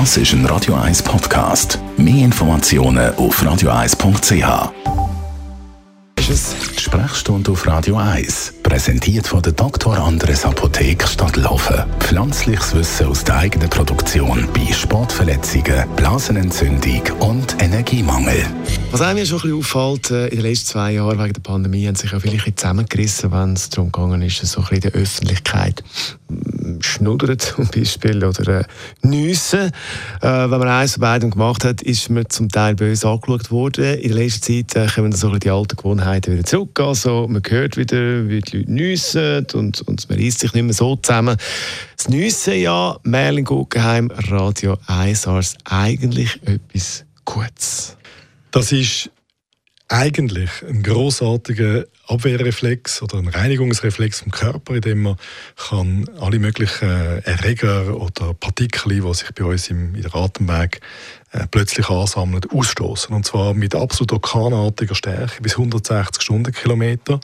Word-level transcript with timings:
Das 0.00 0.16
ist 0.16 0.32
ein 0.32 0.44
Radio 0.46 0.74
1 0.74 1.04
Podcast. 1.04 1.78
Mehr 1.96 2.24
Informationen 2.24 3.14
auf 3.14 3.40
radio1.ch. 3.40 4.72
Die 6.18 6.80
Sprechstunde 6.80 7.52
auf 7.52 7.64
Radio 7.68 7.96
1, 7.96 8.54
präsentiert 8.64 9.28
von 9.28 9.40
der 9.40 9.52
Dr. 9.52 9.96
Andres 9.96 10.44
Apotheke 10.44 11.06
Stadtlaufen. 11.06 11.84
Pflanzliches 12.00 12.74
Wissen 12.74 13.06
aus 13.06 13.22
der 13.22 13.36
eigenen 13.36 13.70
Produktion 13.70 14.48
bei 14.52 14.72
Sportverletzungen, 14.72 15.88
Blasenentzündung 15.94 17.02
und 17.20 17.62
Energiemangel. 17.62 18.46
Was 18.90 19.00
einem 19.00 19.24
schon 19.24 19.38
ein 19.38 19.42
bisschen 19.42 19.58
auffällt, 19.58 20.10
äh, 20.10 20.24
in 20.24 20.36
den 20.38 20.40
letzten 20.40 20.66
zwei 20.66 20.92
Jahren 20.92 21.20
wegen 21.20 21.34
der 21.34 21.40
Pandemie 21.40 21.86
haben 21.86 21.94
sich 21.94 22.10
ja 22.10 22.18
viele 22.18 22.42
zusammengerissen, 22.52 23.30
wenn 23.30 23.52
es 23.52 23.70
darum 23.70 24.22
ist, 24.22 24.44
so 24.44 24.60
ein 24.60 24.74
in 24.74 24.80
der 24.80 24.92
Öffentlichkeit 24.92 25.84
schnuddern 27.04 27.38
zum 27.38 27.68
Beispiel 27.68 28.24
oder 28.24 28.60
äh, 28.60 28.64
nüssen. 29.02 29.70
Äh, 30.20 30.26
wenn 30.26 30.58
man 30.58 30.68
eins 30.68 30.94
von 30.94 31.02
beiden 31.02 31.30
gemacht 31.30 31.64
hat, 31.64 31.82
ist 31.82 32.08
man 32.10 32.28
zum 32.30 32.48
Teil 32.48 32.74
böse 32.74 33.08
angeschaut 33.08 33.50
worden. 33.50 33.98
In 33.98 34.08
der 34.12 34.24
letzten 34.24 34.66
Zeit 34.66 34.76
äh, 34.76 34.88
kommen 34.92 35.12
so 35.12 35.34
die 35.36 35.50
alten 35.50 35.76
Gewohnheiten 35.76 36.32
wieder 36.32 36.44
zurück. 36.44 36.80
Also 36.80 37.26
man 37.28 37.42
hört 37.46 37.76
wieder, 37.76 38.28
wie 38.28 38.40
die 38.40 38.58
Leute 38.58 38.72
nüssen 38.72 39.46
und, 39.54 39.82
und 39.82 40.08
man 40.08 40.18
reißt 40.18 40.40
sich 40.40 40.54
nicht 40.54 40.64
mehr 40.64 40.74
so 40.74 40.96
zusammen. 40.96 41.36
Das 41.96 42.08
Nüssen 42.08 42.54
ja, 42.54 42.96
Merlin 43.02 43.44
Guggenheim, 43.44 44.10
Radio 44.10 44.76
1 44.86 45.26
als 45.26 45.56
eigentlich 45.64 46.40
etwas 46.44 47.04
Gutes. 47.24 47.96
Das 48.50 48.72
ist 48.72 49.10
eigentlich 49.88 50.50
ein 50.68 50.82
großartiger 50.82 51.84
Abwehrreflex 52.06 53.02
oder 53.02 53.18
ein 53.18 53.28
Reinigungsreflex 53.28 54.20
vom 54.20 54.30
Körper, 54.30 54.74
in 54.74 54.80
dem 54.80 55.02
man 55.02 55.16
kann 55.56 56.08
alle 56.20 56.38
möglichen 56.38 56.88
Erreger 56.88 57.96
oder 58.00 58.34
Partikel, 58.34 59.00
die 59.00 59.14
sich 59.14 59.30
bei 59.34 59.44
uns 59.44 59.68
im, 59.70 59.94
in 59.94 60.02
der 60.02 60.14
Atemweg 60.14 60.80
äh, 61.34 61.46
plötzlich 61.50 61.88
ansammeln, 61.88 62.42
ausstoßen. 62.48 63.14
Und 63.14 63.26
zwar 63.26 63.54
mit 63.54 63.74
absolut 63.74 64.12
orkanartiger 64.12 64.94
Stärke 64.94 65.42
bis 65.42 65.52
160 65.54 66.22
Stundenkilometer. 66.22 67.18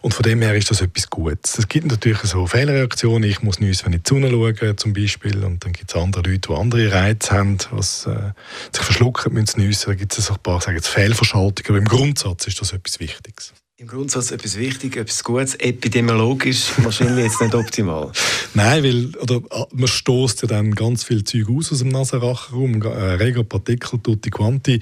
Und 0.00 0.14
von 0.14 0.22
dem 0.22 0.42
her 0.42 0.54
ist 0.54 0.70
das 0.70 0.80
etwas 0.80 1.10
Gutes. 1.10 1.58
Es 1.58 1.66
gibt 1.66 1.86
natürlich 1.86 2.18
so 2.20 2.46
Fehlreaktionen. 2.46 3.28
Ich 3.28 3.42
muss 3.42 3.58
nüssen, 3.58 3.86
wenn 3.86 3.94
ich 3.94 4.02
die 4.02 4.08
Sonne 4.08 4.30
schaue, 4.30 4.76
zum 4.76 4.92
Beispiel. 4.92 5.44
Und 5.44 5.64
dann 5.64 5.72
gibt 5.72 5.90
es 5.90 5.96
andere 6.00 6.22
Leute, 6.22 6.48
die 6.48 6.54
andere 6.54 6.92
Reize 6.92 7.30
haben, 7.32 7.58
was 7.70 8.06
äh, 8.06 8.32
sich 8.72 8.84
verschlucken 8.84 9.32
müssen. 9.32 9.60
Da 9.86 9.94
gibt 9.94 10.16
es 10.16 10.30
ein 10.30 10.38
paar 10.42 10.60
sagen 10.60 10.76
jetzt 10.76 10.88
Fehlverschaltungen. 10.88 11.68
Aber 11.68 11.78
im 11.78 11.84
Grundsatz 11.84 12.46
ist 12.46 12.60
das 12.60 12.72
etwas 12.72 13.00
Wichtiges. 13.00 13.54
Im 13.82 13.88
Grundsatz 13.88 14.30
etwas 14.30 14.56
Wichtiges, 14.58 15.02
etwas 15.02 15.24
Gutes, 15.24 15.54
epidemiologisch 15.56 16.70
wahrscheinlich 16.84 17.24
jetzt 17.24 17.40
nicht 17.40 17.52
optimal. 17.52 18.12
Nein, 18.54 18.84
weil 18.84 19.16
oder, 19.16 19.42
man 19.72 19.88
stoßt 19.88 20.42
ja 20.42 20.46
dann 20.46 20.76
ganz 20.76 21.02
viel 21.02 21.24
Zeug 21.24 21.48
aus 21.48 21.72
aus 21.72 21.80
dem 21.80 21.88
Nasenrachenraum, 21.88 22.80
äh, 22.82 22.86
Reger, 22.86 23.42
Partikel, 23.42 23.98
tutti 23.98 24.30
quanti 24.30 24.78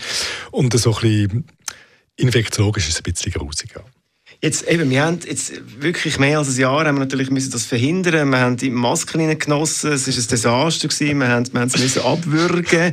und 0.50 0.78
so 0.78 0.94
ein 0.96 1.00
bisschen 1.00 1.44
infektiologisch 2.16 2.88
ist 2.88 2.96
es 2.96 3.00
ein 3.00 3.10
bisschen 3.10 3.32
grusiger. 3.32 3.86
Jetzt, 4.42 4.68
eben, 4.68 4.90
wir 4.90 5.02
haben 5.02 5.20
jetzt 5.26 5.52
wirklich 5.80 6.18
mehr 6.18 6.38
als 6.38 6.48
ein 6.48 6.60
Jahr 6.60 6.84
haben 6.84 6.96
wir 6.96 7.00
natürlich 7.00 7.30
müssen 7.30 7.52
das 7.52 7.64
verhindern. 7.64 8.28
Wir 8.28 8.38
haben 8.38 8.58
die 8.58 8.68
Masken 8.68 9.38
genossen, 9.38 9.92
es 9.92 10.06
war 10.06 10.14
ein 10.14 10.28
Desaster 10.28 10.88
gewesen. 10.88 11.18
Wir 11.18 11.28
haben, 11.28 11.52
wir 11.52 11.60
haben 11.60 11.68
es 11.68 11.78
müssen 11.78 12.02
abwürgen. 12.02 12.92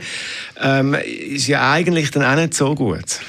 Ähm, 0.61 0.94
ist 0.94 1.47
ja 1.47 1.69
eigentlich 1.72 2.11
dann 2.11 2.23
auch 2.23 2.35
nicht 2.35 2.53
so 2.53 2.75
gut. 2.75 3.19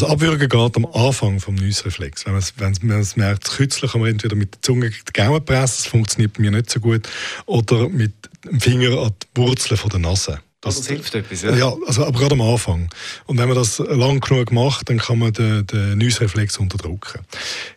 Also 0.00 0.12
abwürgen 0.12 0.48
geht 0.48 0.76
am 0.76 0.86
Anfang 0.92 1.40
vom 1.40 1.56
Nüssreflex. 1.56 2.24
Wenn 2.24 2.34
man 2.34 2.40
es, 2.40 2.54
wenn 2.56 3.04
merkt, 3.16 3.50
kürzlich 3.50 3.90
kann 3.90 4.00
man 4.00 4.10
entweder 4.10 4.36
mit 4.36 4.54
der 4.54 4.62
Zunge 4.62 4.90
die 4.90 5.12
Gaumen 5.12 5.44
pressen, 5.44 5.82
das 5.82 5.86
funktioniert 5.86 6.34
bei 6.34 6.42
mir 6.42 6.52
nicht 6.52 6.70
so 6.70 6.78
gut, 6.78 7.08
oder 7.46 7.88
mit 7.88 8.12
dem 8.44 8.60
Finger 8.60 8.96
an 8.96 9.10
die 9.20 9.40
Wurzeln 9.40 9.80
der 9.90 9.98
Nase. 9.98 10.38
Das, 10.60 10.76
das, 10.76 10.86
hilft 10.86 11.16
etwas, 11.16 11.42
ja? 11.42 11.52
Ja, 11.56 11.74
also, 11.84 12.06
aber 12.06 12.16
gerade 12.16 12.34
am 12.34 12.42
Anfang. 12.42 12.88
Und 13.26 13.38
wenn 13.38 13.48
man 13.48 13.56
das 13.56 13.80
lang 13.80 14.20
genug 14.20 14.52
macht, 14.52 14.88
dann 14.88 14.98
kann 14.98 15.18
man 15.18 15.32
den, 15.32 15.66
den 15.66 15.98
Nüssreflex 15.98 16.58
unterdrücken. 16.58 17.18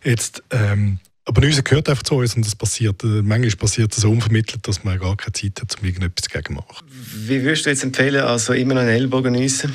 Jetzt, 0.04 0.44
ähm, 0.50 1.00
aber 1.24 1.40
Nüsse 1.40 1.62
gehört 1.64 1.88
einfach 1.88 2.02
zu 2.02 2.16
uns 2.16 2.36
und 2.36 2.44
das 2.44 2.54
passiert, 2.54 3.02
äh, 3.04 3.22
manchmal 3.22 3.56
passiert 3.56 3.92
das 3.92 4.02
so 4.02 4.10
unvermittelt, 4.10 4.66
dass 4.66 4.84
man 4.84 4.98
gar 4.98 5.16
keine 5.16 5.32
Zeit 5.32 5.60
hat, 5.60 5.76
um 5.80 5.86
irgendetwas 5.86 6.28
dagegen 6.28 6.54
zu 6.54 6.60
machen. 6.60 6.86
Wie 7.26 7.42
würdest 7.42 7.66
du 7.66 7.70
jetzt 7.70 7.82
empfehlen, 7.82 8.24
also 8.24 8.52
immer 8.52 8.74
noch 8.74 8.82
einen 8.82 8.90
Ellbogen 8.90 9.32
nüssen? 9.32 9.74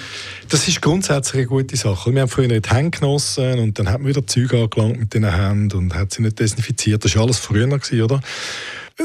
Das 0.49 0.65
ist 0.65 0.81
grundsätzlich 0.81 1.41
eine 1.41 1.47
gute 1.47 1.75
Sache. 1.75 2.13
Wir 2.13 2.21
haben 2.21 2.29
früher 2.29 2.47
nicht 2.47 2.71
Hände 2.71 2.97
genossen 2.97 3.59
und 3.59 3.77
dann 3.77 3.89
hat 3.89 3.99
man 3.99 4.07
wieder 4.07 4.25
Zeug 4.25 4.53
angelangt 4.53 4.97
mit 4.97 5.13
den 5.13 5.29
Händen 5.29 5.77
und 5.77 5.93
hat 5.93 6.13
sie 6.13 6.21
nicht 6.21 6.39
desinfiziert. 6.39 7.03
Das 7.03 7.15
war 7.15 7.23
alles 7.23 7.37
früher, 7.37 7.67
oder? 7.67 8.21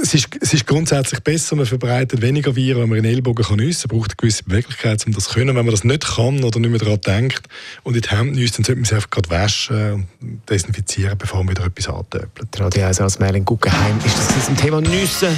Es 0.00 0.14
ist, 0.14 0.28
es 0.40 0.54
ist 0.54 0.66
grundsätzlich 0.66 1.20
besser, 1.20 1.54
man 1.56 1.66
verbreitet 1.66 2.22
weniger 2.22 2.56
Viren, 2.56 2.82
wenn 2.82 2.88
man 2.88 2.98
einen 2.98 3.12
Ellbogen 3.12 3.44
kann 3.44 3.56
nüssen 3.56 3.90
kann. 3.90 3.98
braucht 3.98 4.12
eine 4.12 4.16
gewisse 4.16 4.44
Beweglichkeit, 4.44 5.04
um 5.06 5.12
das 5.12 5.24
zu 5.24 5.34
können. 5.34 5.48
Wenn 5.48 5.66
man 5.66 5.74
das 5.74 5.84
nicht 5.84 6.06
kann 6.16 6.44
oder 6.44 6.60
nicht 6.60 6.70
mehr 6.70 6.78
daran 6.78 7.00
denkt 7.00 7.42
und 7.82 7.96
in 7.96 8.02
die 8.02 8.08
Hände 8.08 8.38
nüsst, 8.38 8.56
dann 8.56 8.64
sollte 8.64 8.80
man 8.80 8.84
sie 8.84 8.94
einfach 8.94 9.10
gerade 9.10 9.30
waschen 9.30 10.06
und 10.20 10.48
desinfizieren, 10.48 11.18
bevor 11.18 11.44
man 11.44 11.56
wieder 11.56 11.66
etwas 11.66 11.88
antöpelt. 11.88 12.58
Radio 12.58 12.86
1 12.86 13.00
als 13.00 13.18
Merlin 13.18 13.44
Guggenheim 13.44 13.98
ist 14.06 14.16
das 14.16 14.46
zum 14.46 14.56
Thema 14.56 14.80
Nüssen. 14.80 15.36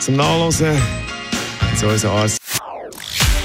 Zum 0.00 0.16
Nachlesen. 0.16 0.76
So 1.80 1.88
unser 1.88 2.10
Arzt. 2.10 2.43